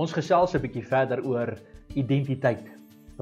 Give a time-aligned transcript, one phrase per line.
[0.00, 1.50] Ons gesels 'n bietjie verder oor
[2.00, 2.64] identiteit.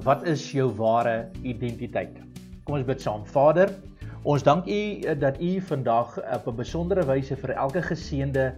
[0.07, 2.21] Wat is jou ware identiteit?
[2.63, 3.25] Kom ons bid saam.
[3.27, 3.73] Vader,
[4.23, 8.53] ons dank U eh, dat U vandag op 'n besondere wyse vir elke geseënde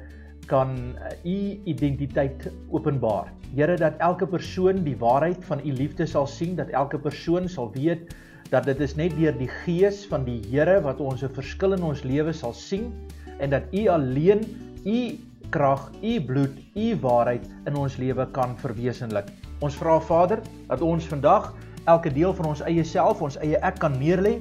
[0.46, 0.76] kan
[1.24, 3.32] U identiteit openbaar.
[3.54, 7.72] Here dat elke persoon die waarheid van U liefde sal sien, dat elke persoon sal
[7.72, 8.14] weet
[8.50, 11.82] dat dit is net deur die gees van die Here wat ons 'n verskil in
[11.82, 12.92] ons lewe sal sien
[13.38, 14.44] en dat U alleen
[14.84, 15.16] U
[15.50, 19.30] krag, u bloed, u waarheid in ons lewe kan verwesenlik.
[19.60, 21.50] Ons vra Vader dat ons vandag
[21.90, 24.38] elke deel van ons eie self, ons eie ek kan neerlê.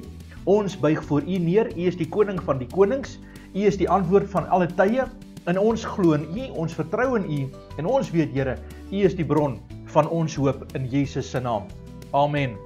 [0.48, 1.68] Ons buig voor u neer.
[1.76, 3.18] U is die koning van die konings.
[3.52, 5.04] U is die antwoord van alle tye.
[5.48, 7.40] In ons glo in u, ons vertrou in u
[7.80, 8.58] en ons weet Here,
[8.90, 9.58] u is die bron
[9.94, 11.66] van ons hoop in Jesus se naam.
[12.12, 12.56] Amen.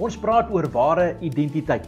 [0.00, 1.86] Ons praat oor ware identiteit.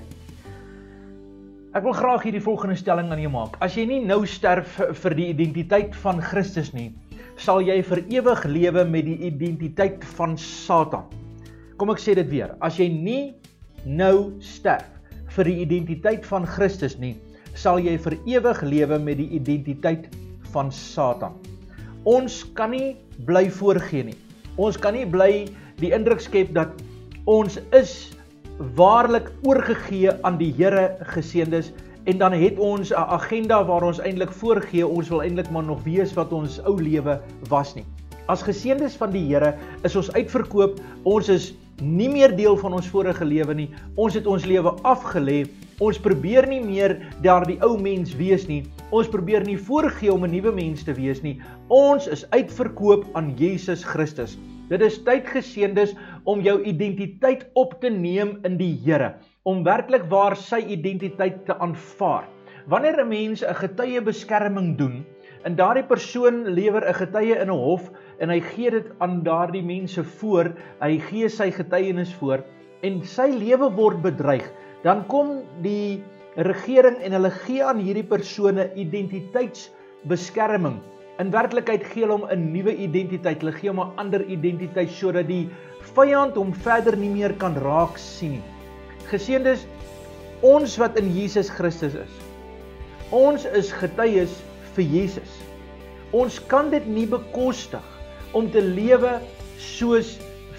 [1.76, 3.58] Ek wil graag hierdie volgende stelling aan jou maak.
[3.60, 6.94] As jy nie nou sterf vir die identiteit van Christus nie,
[7.36, 11.04] sal jy vir ewig lewe met die identiteit van Satan.
[11.76, 12.54] Kom ek sê dit weer.
[12.64, 13.34] As jy nie
[13.84, 14.88] nou sterf
[15.36, 17.18] vir die identiteit van Christus nie,
[17.52, 20.08] sal jy vir ewig lewe met die identiteit
[20.54, 21.36] van Satan.
[22.08, 22.96] Ons kan nie
[23.28, 24.16] bly voorgee nie.
[24.56, 25.44] Ons kan nie bly
[25.84, 26.72] die indruk skep dat
[27.28, 27.98] ons is
[28.58, 31.72] waarlik oorgegee aan die Here geseëndes
[32.10, 35.82] en dan het ons 'n agenda waar ons eintlik voorgee ons wil eintlik maar nog
[35.84, 37.84] wees wat ons ou lewe was nie.
[38.26, 42.88] As geseëndes van die Here is ons uitverkoop, ons is nie meer deel van ons
[42.88, 43.70] vorige lewe nie.
[43.94, 45.46] Ons het ons lewe afgelê.
[45.78, 48.64] Ons probeer nie meer daardie ou mens wees nie.
[48.90, 51.40] Ons probeer nie voorgee om 'n nuwe mens te wees nie.
[51.68, 54.36] Ons is uitverkoop aan Jesus Christus.
[54.68, 55.94] Dit is tyd geseëndes
[56.28, 59.14] om jou identiteit op te neem in die Here,
[59.48, 62.28] om werklik waar sy identiteit te aanvaar.
[62.68, 65.06] Wanneer 'n mens 'n getuie beskerming doen,
[65.44, 69.62] en daardie persoon lewer 'n getuie in 'n hof en hy gee dit aan daardie
[69.62, 72.44] mense voor, hy gee sy getuienis voor
[72.82, 74.52] en sy lewe word bedreig,
[74.82, 76.02] dan kom die
[76.36, 80.80] regering en hulle gee aan hierdie persone identiteitsbeskerming
[81.18, 83.40] In werklikheid gee hulle hom 'n nuwe identiteit.
[83.42, 85.48] Hulle gee hom 'n ander identiteit sodat die
[85.94, 88.42] vyand hom verder nie meer kan raak sien nie.
[89.10, 89.64] Geseëndes
[90.46, 92.12] ons wat in Jesus Christus is.
[93.10, 94.36] Ons is getuies
[94.76, 95.32] vir Jesus.
[96.12, 97.82] Ons kan dit nie bekostig
[98.32, 99.18] om te lewe
[99.58, 100.18] soos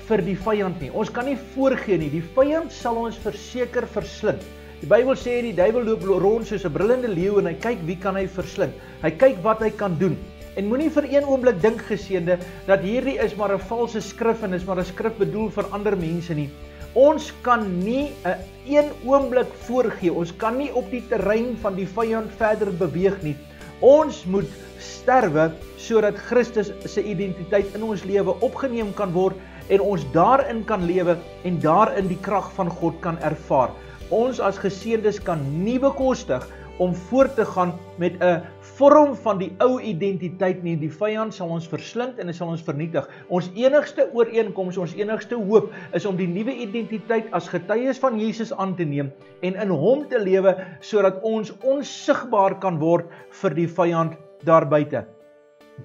[0.09, 0.89] vir die vyand nie.
[0.91, 2.09] Ons kan nie voorgee nie.
[2.09, 4.43] Die vyand sal ons verseker verslind.
[4.81, 7.95] Die Bybel sê die duiwel loop rond soos 'n brullende leeu en hy kyk wie
[7.95, 8.73] kan hy verslind.
[9.01, 10.17] Hy kyk wat hy kan doen.
[10.57, 14.53] En moenie vir een oomblik dink geseënde dat hierdie is maar 'n valse skrif en
[14.53, 16.49] is maar 'n skrif bedoel vir ander mense nie.
[16.93, 20.13] Ons kan nie 'n een oomblik voorgee.
[20.13, 23.35] Ons kan nie op die terrein van die vyand verder beweeg nie.
[23.79, 24.49] Ons moet
[24.79, 29.35] sterwe sodat Christus se identiteit in ons lewe opgeneem kan word
[29.69, 33.69] en ons daarin kan lewe en daarin die krag van God kan ervaar.
[34.09, 36.47] Ons as geseëndes kan nie bekostig
[36.79, 38.41] om voort te gaan met 'n
[38.79, 40.77] vorm van die ou identiteit nie.
[40.79, 43.07] Die vyand sal ons verslind en hy sal ons vernietig.
[43.27, 48.53] Ons enigste ooreenkoms, ons enigste hoop is om die nuwe identiteit as getuies van Jesus
[48.53, 53.05] aan te neem en in hom te lewe sodat ons onsigbaar kan word
[53.41, 55.05] vir die vyand daar buite.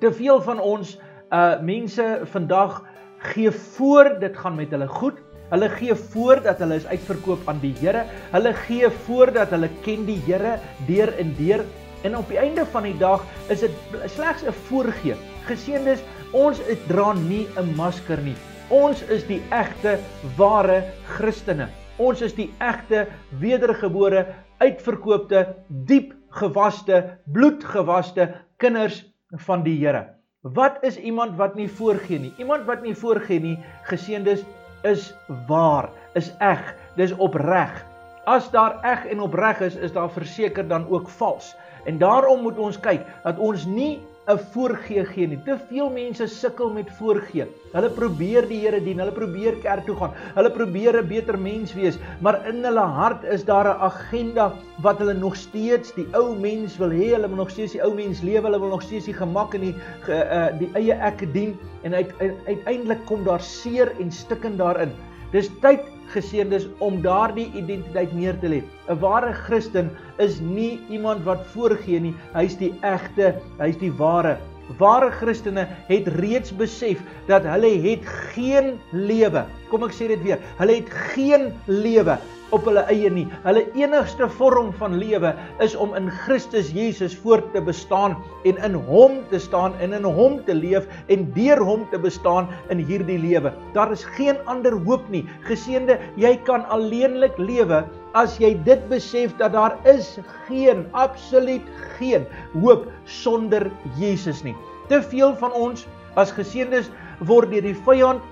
[0.00, 0.99] Te veel van ons
[1.32, 2.82] uh mense vandag
[3.25, 5.24] gee voor dit gaan met hulle goed.
[5.50, 8.05] Hulle gee voor dat hulle is uitverkoop aan die Here.
[8.32, 11.65] Hulle gee voor dat hulle ken die Here deur en deur
[12.05, 13.77] En op die einde van die dag is dit
[14.12, 15.15] slegs 'n voorgee.
[15.49, 18.37] Geseëndes, ons dra nie 'n masker nie.
[18.69, 19.99] Ons is die egte
[20.37, 20.84] ware
[21.16, 21.69] Christene.
[21.97, 23.06] Ons is die egte
[23.41, 24.26] wedergebore,
[24.59, 30.06] uitverkoopte, diep gewaste, bloedgewaste kinders van die Here.
[30.43, 32.34] Wat is iemand wat nie voorgee nie?
[32.38, 34.44] Iemand wat nie voorgee nie, geseëndes,
[34.84, 35.15] is
[35.49, 37.84] waar, is eg, dis opreg.
[38.25, 41.55] As daar eg en opreg is, is daar verseker dan ook vals.
[41.84, 45.39] En daarom moet ons kyk dat ons nie 'n voorgee gee nie.
[45.45, 47.44] Te veel mense sukkel met voorgee.
[47.75, 51.75] Hulle probeer die Here dien, hulle probeer kerk toe gaan, hulle probeer 'n beter mens
[51.76, 56.35] wees, maar in hulle hart is daar 'n agenda wat hulle nog steeds die ou
[56.37, 59.05] mens wil hê, hulle wil nog steeds die ou mens lewe, hulle wil nog steeds
[59.05, 59.75] die gemak en die
[60.09, 64.93] uh, die eie ek dien en uiteindelik kom daar seer en stikken daarin.
[65.32, 68.62] Dis tyd geseëndes om daardie identiteit neer te lê.
[68.89, 74.37] 'n Ware Christen is nie iemand wat voorgee nie, hy's die egte, hy's die ware.
[74.79, 79.45] Ware Christene het reeds besef dat hulle het geen lewe.
[79.71, 80.41] Kom ek sê dit weer.
[80.59, 82.17] Hulle het geen lewe
[82.55, 83.25] op hulle eie nie.
[83.45, 85.33] Hulle enigste vorm van lewe
[85.65, 88.17] is om in Christus Jesus voort te bestaan
[88.49, 92.49] en in hom te staan en in hom te leef en deur hom te bestaan
[92.73, 93.53] in hierdie lewe.
[93.75, 95.25] Daar is geen ander hoop nie.
[95.49, 97.83] Geseënde, jy kan alleenlik lewe
[98.15, 100.15] as jy dit besef dat daar is
[100.47, 101.67] geen absoluut
[101.97, 102.29] geen
[102.61, 103.67] hoop sonder
[103.99, 104.55] Jesus nie.
[104.89, 105.89] Te veel van ons
[106.21, 106.93] as geseëndes
[107.27, 108.23] word deur die vyand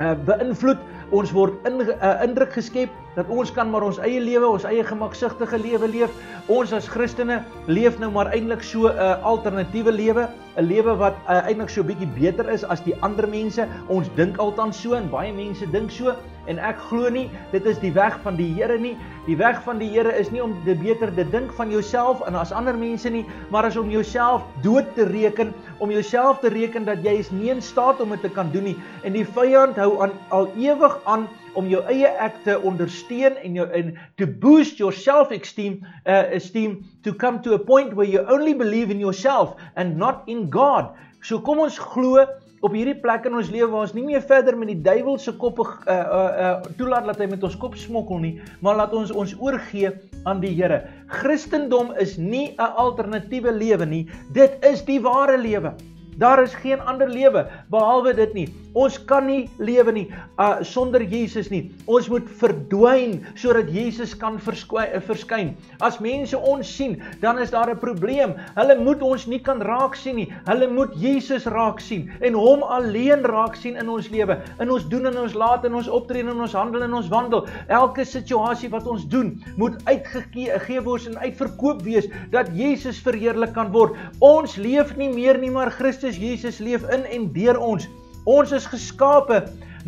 [0.00, 0.78] uh, beïnvloed.
[1.14, 4.84] Ons word in uh, indruk geskep dat ons kan maar ons eie lewe, ons eie
[4.84, 6.14] gemaksigtige lewe leef.
[6.50, 11.16] Ons as Christene leef nou maar eintlik so 'n uh, alternatiewe lewe, 'n lewe wat
[11.28, 13.66] uh, eintlik so bietjie beter is as die ander mense.
[13.88, 16.14] Ons dink altans so en baie mense dink so
[16.46, 18.94] en ek glo nie dit is die weg van die Here nie.
[19.26, 22.38] Die weg van die Here is nie om te beter te dink van jouself en
[22.38, 26.84] as ander mense nie, maar is om jouself dood te reken, om jouself te reken
[26.84, 28.76] dat jy is nie in staat om dit te kan doen nie.
[29.02, 33.58] En die vyand hou aan al ewig aan om jou eie ek te ondersteun en
[33.58, 38.08] jou in to boost your self esteem uh, esteem to come to a point where
[38.08, 40.92] you only believe in yourself and not in God.
[41.22, 42.26] So kom ons glo
[42.64, 45.34] op hierdie plek in ons lewe waar ons nie meer verder met die duiwel se
[45.40, 48.34] koppe uh uh, uh toelaat dat hy met ons kop smokkel nie,
[48.64, 49.92] maar laat ons ons oorgee
[50.24, 50.84] aan die Here.
[51.12, 55.74] Christendom is nie 'n alternatiewe lewe nie, dit is die ware lewe.
[56.18, 58.48] Daar is geen ander lewe behalwe dit nie.
[58.74, 60.04] Ons kan nie lewe nie
[60.38, 61.68] uh, sonder Jesus nie.
[61.86, 65.52] Ons moet verdwyn sodat Jesus kan verskyn.
[65.78, 68.34] As mense ons sien, dan is daar 'n probleem.
[68.54, 70.28] Hulle moet ons nie kan raak sien nie.
[70.46, 74.88] Hulle moet Jesus raak sien en hom alleen raak sien in ons lewe, in ons
[74.88, 77.46] doen en ons laat en ons optree en ons handel en ons wandel.
[77.68, 83.72] Elke situasie wat ons doen, moet uitgegee word en uitverkoop wees dat Jesus verheerlik kan
[83.72, 83.94] word.
[84.20, 87.86] Ons leef nie meer nie, maar Christus Christus Jesus leef in en deur ons.
[88.28, 89.38] Ons is geskape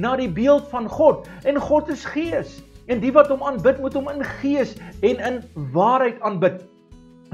[0.00, 2.62] na die beeld van God en God is gees.
[2.88, 5.36] En die wat hom aanbid moet hom in gees en in
[5.74, 6.62] waarheid aanbid.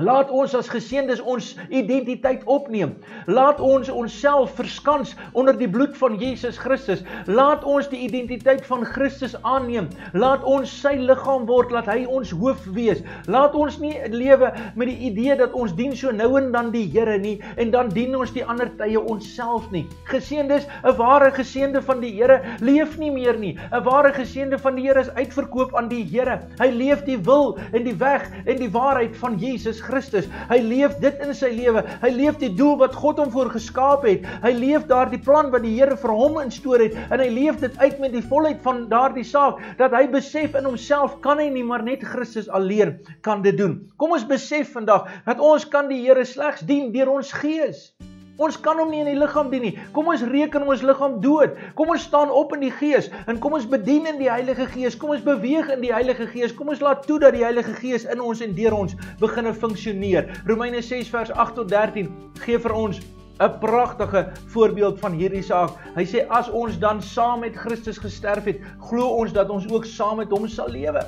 [0.00, 2.94] Laat ons as geseëndes ons identiteit opneem.
[3.28, 7.02] Laat ons onsself verskans onder die bloed van Jesus Christus.
[7.28, 9.90] Laat ons die identiteit van Christus aanneem.
[10.16, 13.02] Laat ons sy liggaam word, laat hy ons hoof wees.
[13.28, 14.48] Laat ons nie lewe
[14.80, 17.92] met die idee dat ons dien so nou en dan die Here nie en dan
[17.92, 19.84] dien ons die ander tye onsself nie.
[20.08, 23.58] Geseëndes, 'n ware geseënde van die Here leef nie meer nie.
[23.72, 26.40] 'n Ware geseënde van die Here is uitverkoop aan die Here.
[26.58, 30.28] Hy leef die wil en die weg en die waarheid van Jesus Christus.
[30.50, 31.82] Hy leef dit in sy lewe.
[32.02, 34.26] Hy leef die doel wat God hom voor geskaap het.
[34.44, 37.78] Hy leef daardie plan wat die Here vir hom instoor het en hy leef dit
[37.80, 41.66] uit met die volheid van daardie saak dat hy besef in homself kan hy nie
[41.66, 43.78] maar net Christus alleen kan dit doen.
[43.96, 47.90] Kom ons besef vandag dat ons kan die Here slegs dien deur ons gees.
[48.42, 49.72] Ons kan hom nie in die liggaam dien nie.
[49.94, 51.54] Kom ons reken ons liggaam dood.
[51.78, 54.96] Kom ons staan op in die Gees en kom ons bedien in die Heilige Gees.
[54.98, 56.54] Kom ons beweeg in die Heilige Gees.
[56.56, 60.30] Kom ons laat toe dat die Heilige Gees in ons en deur ons begine funksioneer.
[60.50, 62.10] Romeine 6 vers 8 tot 13
[62.42, 62.98] gee vir ons
[63.38, 65.78] 'n pragtige voorbeeld van hierdie saak.
[65.94, 68.58] Hy sê as ons dan saam met Christus gesterf het,
[68.90, 71.06] glo ons dat ons ook saam met hom sal lewe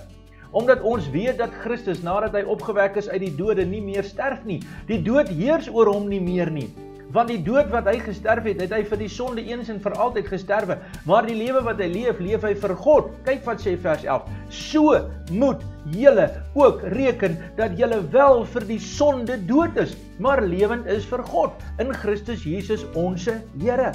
[0.54, 4.44] omdat ons weet dat Christus nadat hy opgewek is uit die dode nie meer sterf
[4.46, 4.60] nie.
[4.86, 6.68] Die dood heers oor hom nie meer nie.
[7.14, 9.94] Want die dood wat hy gesterf het, het hy vir die sonde eens en vir
[10.02, 10.76] altyd gesterwe,
[11.06, 13.12] maar die lewe wat hy leef, leef hy vir God.
[13.28, 14.32] Kyk wat sê vers 11.
[14.50, 14.96] So
[15.30, 15.62] moet
[15.94, 16.26] julle
[16.58, 21.62] ook reken dat julle wel vir die sonde dood is, maar lewend is vir God
[21.78, 23.30] in Christus Jesus ons
[23.62, 23.92] Here.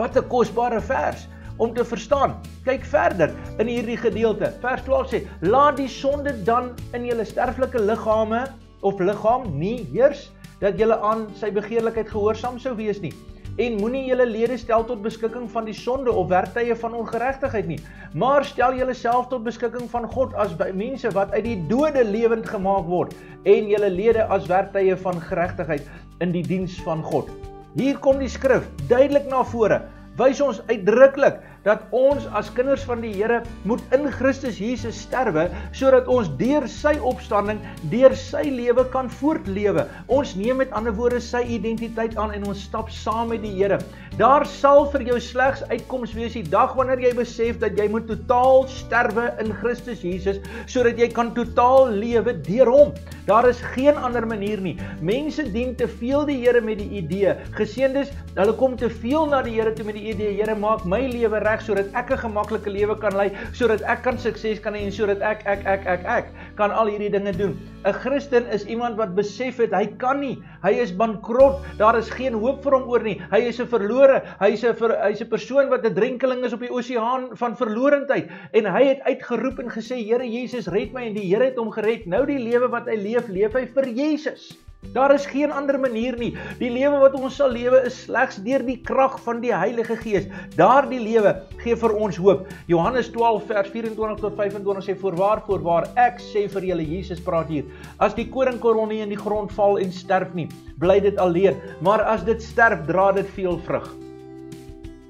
[0.00, 1.28] Wat 'n kosbare vers
[1.58, 2.40] om te verstaan.
[2.64, 4.54] Kyk verder in hierdie gedeelte.
[4.64, 8.46] Vers 12 sê: "Laat die sonde dan in julle sterflike liggame
[8.80, 13.12] of liggaam nie heers nie." Dat julle aan sy begeerlikheid gehoorsaam sou wees nie.
[13.60, 17.80] En moenie julle lede stel tot beskikking van die sonde of werktuie van ongeregtigheid nie
[18.12, 22.84] maar stel julleself tot beskikking van God as mense wat uit die dode lewend gemaak
[22.88, 23.14] word
[23.48, 25.88] en julle lede as werktuie van geregtigheid
[26.20, 27.30] in die diens van God.
[27.74, 29.80] Hier kom die skrif duidelik na vore
[30.20, 35.48] wys ons uitdruklik dat ons as kinders van die Here moet in Christus Jesus sterwe
[35.76, 37.60] sodat ons deur sy opstanding,
[37.92, 39.86] deur sy lewe kan voortlewe.
[40.12, 43.78] Ons neem met ander woorde sy identiteit aan en ons stap saam met die Here.
[44.18, 48.04] Daar sal vir jou slegs uitkoms wees die dag wanneer jy besef dat jy moet
[48.10, 52.92] totaal sterwe in Christus Jesus sodat jy kan totaal lewe deur hom.
[53.28, 54.74] Daar is geen ander manier nie.
[55.00, 57.36] Mense dien te veel die Here met die idee.
[57.54, 61.04] Geseëndes, hulle kom te veel na die Here toe met die idee: Here, maak my
[61.06, 64.74] lewe reg reg sodat ek 'n gemaklike lewe kan lei, sodat ek kan sukses kan
[64.74, 67.54] hê en sodat ek ek ek ek ek kan al hierdie dinge doen.
[67.84, 70.38] 'n Christen is iemand wat besef het hy kan nie.
[70.62, 71.60] Hy is bankrot.
[71.78, 73.20] Daar is geen hoop vir hom oor nie.
[73.30, 74.22] Hy is 'n verlore.
[74.40, 78.64] Hy's 'n hy's 'n persoon wat 'n drenkeling is op die oseaan van verlorendheid en
[78.64, 82.06] hy het uitgeroep en gesê Here Jesus red my en die Here het hom gered.
[82.06, 84.61] Nou die lewe wat hy leef, leef hy vir Jesus.
[84.90, 86.32] Daar is geen ander manier nie.
[86.58, 90.26] Die lewe wat ons sal lewe is slegs deur die krag van die Heilige Gees.
[90.58, 92.48] Daardie lewe gee vir ons hoop.
[92.66, 97.52] Johannes 12 vers 24 tot 25 sê voorwaar voorwaar ek sê vir julle Jesus praat
[97.54, 97.68] hier.
[98.02, 100.48] As die koringkorrel nie in die grond val en sterf nie,
[100.82, 103.86] bly dit alleen, maar as dit sterf, dra dit veel vrug.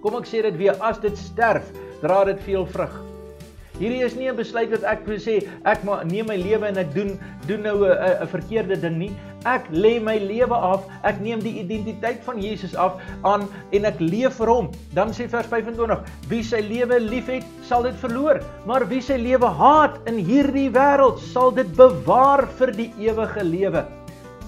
[0.05, 1.73] Kom ek sê dit weer, as dit sterf,
[2.05, 3.01] dra dit veel vrug.
[3.81, 7.19] Hierdie is nie 'n besluit wat ek sê ek neem my lewe en ek doen
[7.49, 9.13] doen nou 'n 'n verkeerde ding nie.
[9.49, 10.85] Ek lê my lewe af.
[11.09, 14.71] Ek neem die identiteit van Jesus af aan en ek leef vir hom.
[14.95, 19.51] Dan sê vers 25: Wie sy lewe liefhet, sal dit verloor, maar wie sy lewe
[19.59, 23.87] haat in hierdie wêreld, sal dit bewaar vir die ewige lewe.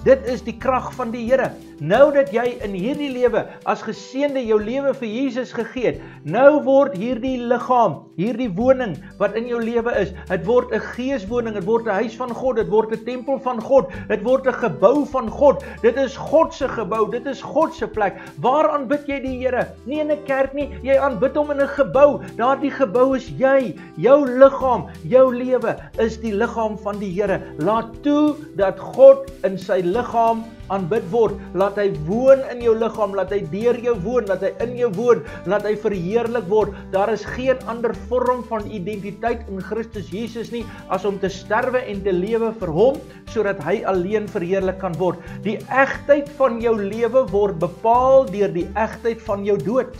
[0.05, 1.49] Dit is die krag van die Here.
[1.83, 6.61] Nou dat jy in hierdie lewe as geseënde jou lewe vir Jesus gegee het, nou
[6.63, 11.65] word hierdie liggaam, hierdie woning wat in jou lewe is, dit word 'n geeswoning, dit
[11.67, 15.05] word 'n huis van God, dit word 'n tempel van God, dit word 'n gebou
[15.05, 15.65] van God.
[15.81, 18.15] Dit is God se gebou, dit is God se plek.
[18.39, 19.67] Waar aanbid jy die Here?
[19.85, 22.21] Nie in 'n kerk nie, jy aanbid hom in 'n gebou.
[22.37, 27.41] Daardie gebou is jy, jou liggaam, jou lewe is die liggaam van die Here.
[27.57, 31.39] Laat toe dat God in sy liggaam aanbid word.
[31.57, 34.89] Laat hy woon in jou liggaam, laat hy deur jou woon, laat hy in jou
[34.97, 36.75] woon, laat hy verheerlik word.
[36.93, 41.83] Daar is geen ander vorm van identiteit in Christus Jesus nie as om te sterwe
[41.85, 42.99] en te lewe vir hom
[43.33, 45.21] sodat hy alleen verheerlik kan word.
[45.45, 49.91] Die egtheid van jou lewe word bepaal deur die egtheid van jou dood.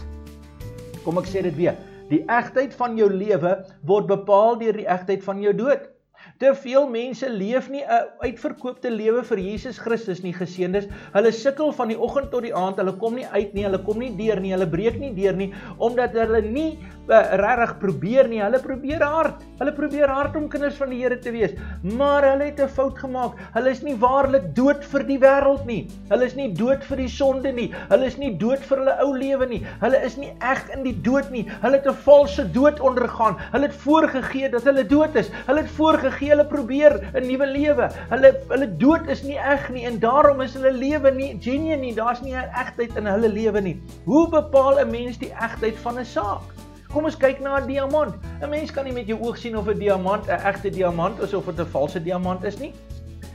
[1.05, 1.77] Kom ek sê dit weer.
[2.09, 3.57] Die egtheid van jou lewe
[3.89, 5.89] word bepaal deur die egtheid van jou dood.
[6.37, 10.89] Te veel mense leef nie 'n uitverkoopte lewe vir Jesus Christus nie, geseëndes.
[11.13, 12.75] Hulle sukkel van die oggend tot die aand.
[12.81, 15.53] Hulle kom nie uit nie, hulle kom nie deur nie, hulle breek nie deur nie
[15.79, 16.77] omdat hulle nie
[17.07, 18.41] uh, regtig probeer nie.
[18.41, 19.43] Hulle probeer hard.
[19.59, 22.97] Hulle probeer hard om kinders van die Here te wees, maar hulle het 'n fout
[22.97, 23.37] gemaak.
[23.53, 25.87] Hulle is nie waarlik dood vir die wêreld nie.
[26.09, 27.71] Hulle is nie dood vir die sonde nie.
[27.89, 29.61] Hulle is nie dood vir hulle ou lewe nie.
[29.81, 31.45] Hulle is nie eg in die dood nie.
[31.61, 33.37] Hulle het 'n valse dood ondergaan.
[33.51, 35.29] Hulle het voorgegee dat hulle dood is.
[35.47, 37.89] Hulle het voorgegee gee hulle probeer 'n nuwe lewe.
[38.11, 41.93] Hulle hulle dood is nie eg nie en daarom is hulle lewe nie genuine nie.
[41.95, 43.77] Daar's nie 'n egtheid in hulle lewe nie.
[44.05, 46.54] Hoe bepaal 'n mens die egtheid van 'n saak?
[46.95, 48.13] Kom ons kyk na 'n diamant.
[48.39, 51.33] 'n Mens kan nie met jou oog sien of 'n diamant 'n egte diamant is
[51.33, 52.71] of dit 'n valse diamant is nie.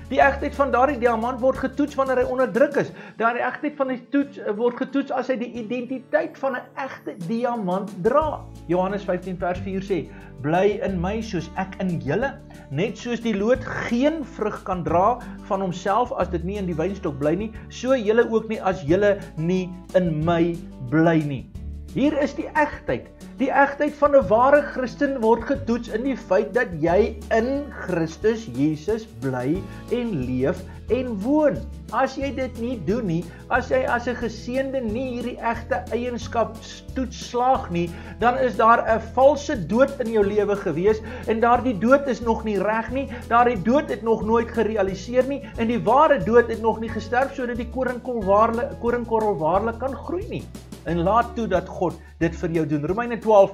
[0.09, 2.93] Die egtheid van daardie diamant word getoets wanneer hy onderdruk is.
[3.19, 7.15] Daardie egtheid van die toets eh, word getoets as hy die identiteit van 'n egte
[7.29, 8.41] diamant dra.
[8.67, 10.09] Johannes 15 vers 4 sê:
[10.41, 12.33] "Bly in my soos ek in julle."
[12.71, 16.81] Net soos die loot geen vrug kan dra van homself as dit nie in die
[16.81, 20.57] wynstok bly nie, so julle ook nie as julle nie in my
[20.89, 21.50] bly nie.
[21.91, 23.09] Hier is die egtheid.
[23.41, 27.49] Die egtheid van 'n ware Christen word getoets in die feit dat jy in
[27.83, 29.59] Christus Jesus bly
[29.91, 30.61] en leef
[30.95, 31.59] en woon.
[31.91, 36.55] As jy dit nie doen nie, as jy as 'n geseënde nie hierdie egte eienskap
[36.95, 41.79] toets slaag nie, dan is daar 'n valse dood in jou lewe gewees en daardie
[41.79, 43.09] dood is nog nie reg nie.
[43.29, 47.35] Daardie dood het nog nooit gerealiseer nie en die ware dood het nog nie gesterf
[47.35, 50.45] sodat die koringkorrel waarlik koringkorrel waarlik kan groei nie.
[50.85, 52.87] En laat toe dat God dit vir jou doen.
[52.87, 53.53] Romeine 12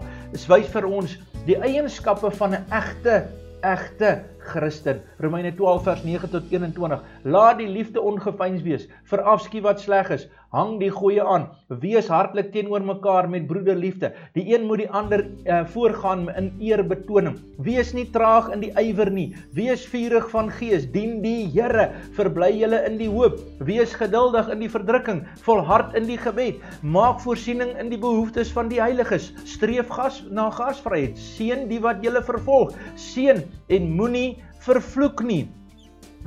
[0.49, 3.27] wys vir ons die eienskappe van 'n egte
[3.63, 5.03] egte Christen.
[5.19, 7.03] Romeine 12 vers 9 tot 21.
[7.25, 8.89] Laat die liefde ongeveins wees.
[9.11, 10.29] Verafskie wat sleg is.
[10.55, 11.49] Hang die goeie aan.
[11.83, 14.13] Wees hartlik teenoor mekaar met broederliefde.
[14.37, 17.37] Die een moet die ander uh, voorgaan in eerbetoning.
[17.67, 19.27] Wees nie traag in die ywer nie.
[19.57, 20.87] Wees vurig van gees.
[20.95, 21.91] Dien die Here.
[22.17, 23.43] Verbly julle in die hoop.
[23.67, 25.25] Wees geduldig in die verdrukking.
[25.45, 26.63] Volhard in die gebed.
[26.83, 29.33] Maak voorsiening in die behoeftes van die heiliges.
[29.45, 31.19] Streef gas na gasvryheid.
[31.37, 32.73] Seën die wat julle vervolg.
[32.95, 34.36] Seën en moenie
[34.67, 35.47] vervloek nie.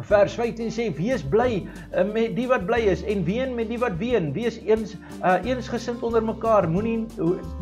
[0.08, 3.79] Vers 15 sê wees bly uh, met die wat bly is en ween met die
[3.82, 4.32] wat ween.
[4.36, 6.68] Wees eens uh, eensgesind onder mekaar.
[6.70, 7.06] Moenie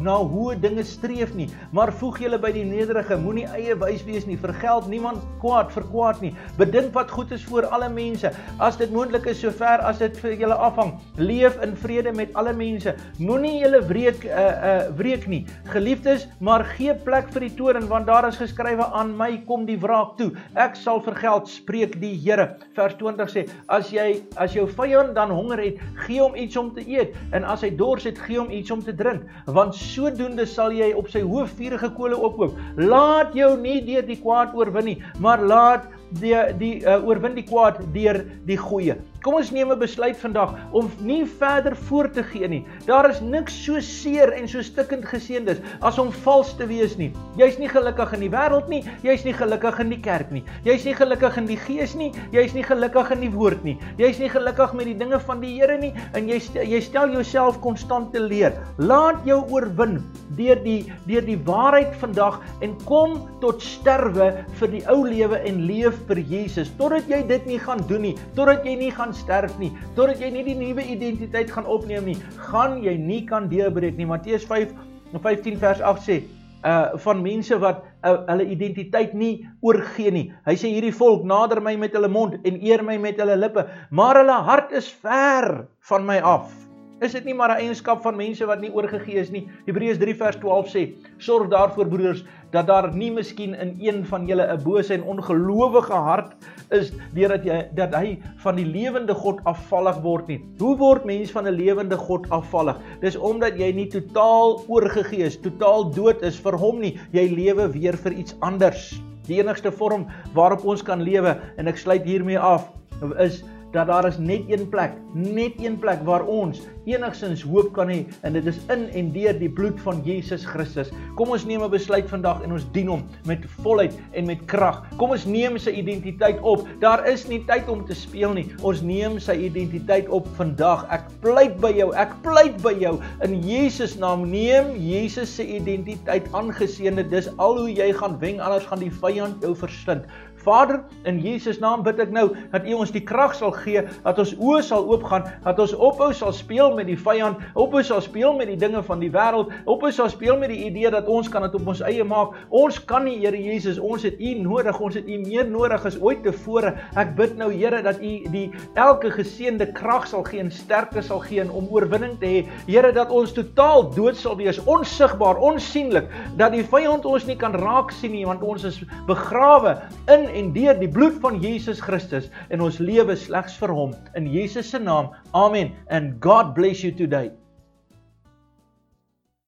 [0.03, 3.17] na hoë dinge streef nie, maar voeg julle by die nederige.
[3.21, 4.37] Moenie eie wys wees nie.
[4.41, 6.33] Vergeld niemand kwaad vir kwaad nie.
[6.59, 8.31] Bedink wat goed is vir alle mense.
[8.63, 12.53] As dit moontlik is sover as dit vir julle afhang, leef in vrede met alle
[12.57, 12.93] mense.
[13.21, 15.43] Moenie julle wreek uh, uh, wreek nie.
[15.73, 19.79] Geliefdes, maar gee plek vir die toorn want daar is geskrywe aan my kom die
[19.81, 20.31] wraak toe.
[20.59, 22.57] Ek sal vergeld, spreek die Here.
[22.75, 26.73] Vers 20 sê: "As jy as jou vyand dan honger het, gee hom iets om
[26.75, 30.45] te eet, en as hy dors het, gee hom iets om te drink, want sodoende
[30.45, 32.57] sal jy op sy hoof vuurige kole ophoop.
[32.75, 37.45] Laat jou nie deur die kwaad oorwin nie, maar laat die die uh, oorwin die
[37.47, 38.97] kwaad deur die goeie.
[39.25, 42.63] Kom ons neem 'n besluit vandag om nie verder voort te gee nie.
[42.85, 47.11] Daar is niks so seer en so stikkend geseëndes as om vals te wees nie.
[47.35, 50.43] Jy's nie gelukkig in die wêreld nie, jy's nie gelukkig in die kerk nie.
[50.63, 53.77] Jy's nie gelukkig in die gees nie, jy's nie gelukkig in die woord nie.
[53.97, 57.11] Jy's nie gelukkig met die dinge van die Here nie en jy stel, jy stel
[57.11, 58.53] jouself konstant te leer.
[58.77, 59.99] Laat jou oorwin
[60.37, 65.65] deur die deur die waarheid vandag en kom tot sterwe vir die ou lewe en
[65.67, 69.55] leef vir Jesus totdat jy dit nie gaan doen nie, totdat jy nie gaan sterf
[69.61, 72.17] nie, totdat jy nie die nuwe identiteit gaan opneem nie,
[72.49, 74.09] gaan jy nie kan deurbreek nie.
[74.09, 74.73] Matteus 5
[75.13, 76.21] 15 vers 8 sê
[76.67, 80.25] uh van mense wat uh, hulle identiteit nie oorgee nie.
[80.47, 83.67] Hy sê hierdie volk nader my met hulle mond en eer my met hulle lippe,
[83.91, 86.66] maar hulle hart is ver van my af.
[86.97, 89.43] Is dit nie maar 'n eienskap van mense wat nie oorgegee is nie?
[89.67, 90.81] Hebreërs 3 vers 12 sê:
[91.17, 95.93] "Sorg daarvoor broeders dat daar nie miskien in een van julle 'n bose en ongelowige
[95.93, 96.33] hart
[96.71, 101.31] is deurdat jy dat hy van die lewende God afvallig word nie." Hoe word mens
[101.31, 102.77] van 'n lewende God afvallig?
[103.01, 106.99] Dis omdat jy nie totaal oorgegee is, totaal dood is vir hom nie.
[107.11, 109.01] Jy lewe weer vir iets anders.
[109.27, 112.71] Die enigste vorm waarop ons kan lewe en ek sluit hiermee af
[113.19, 117.89] is dat daar is net een plek, net een plek waar ons enigsins hoop kan
[117.91, 120.91] hê en dit is in en deur die bloed van Jesus Christus.
[121.19, 124.83] Kom ons neem 'n besluit vandag en ons dien hom met volheid en met krag.
[124.97, 126.67] Kom ons neem sy identiteit op.
[126.79, 128.47] Daar is nie tyd om te speel nie.
[128.61, 130.85] Ons neem sy identiteit op vandag.
[130.89, 134.29] Ek pleit by jou, ek pleit by jou in Jesus naam.
[134.29, 137.03] Neem Jesus se identiteit aangeseende.
[137.03, 140.05] Dis al hoe jy gaan wen anders gaan die vyand jou verslind.
[140.47, 144.19] Vader, in Jesus naam bid ek nou dat U ons die krag sal gee, dat
[144.21, 148.35] ons oë sal oopgaan, dat ons ophou sal speel met die vyand, ophou sal speel
[148.37, 151.43] met die dinge van die wêreld, ophou sal speel met die idee dat ons kan
[151.43, 152.37] dit op ons eie maak.
[152.55, 155.97] Ons kan nie, Here Jesus, ons het U nodig, ons het U meer nodig as
[155.99, 156.75] ooit tevore.
[156.95, 158.45] Ek bid nou, Here, dat U die
[158.79, 162.41] elke geseënde krag sal gee en sterkte sal gee om oorwinning te hê.
[162.69, 166.07] Here, dat ons totaal dood sal wees, onsigbaar, onsigbaar,
[166.39, 169.75] dat die vyand ons nie kan raak sien nie, want ons is begrawe
[170.13, 174.29] in en deur die bloed van Jesus Christus en ons lewe slegs vir hom in
[174.29, 175.09] Jesus se naam.
[175.33, 175.73] Amen.
[175.89, 177.31] And God bless you today.